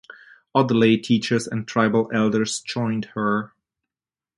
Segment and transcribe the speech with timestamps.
[0.55, 3.53] Other lay teachers and tribal elders joined her.